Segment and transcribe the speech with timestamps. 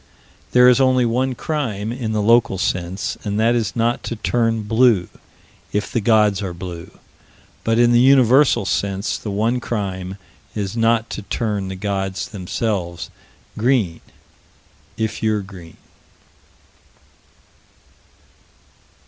[0.51, 4.63] There is only one crime, in the local sense, and that is not to turn
[4.63, 5.09] blue,
[5.71, 6.97] if the gods are blue:
[7.63, 10.17] but, in the universal sense, the one crime
[10.55, 13.11] is not to turn the gods themselves
[13.55, 14.01] green,
[14.97, 15.77] if you're green.